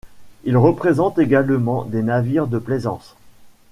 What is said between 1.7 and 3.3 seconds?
des navires de plaisance.